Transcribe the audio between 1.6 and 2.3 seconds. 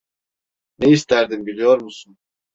musun?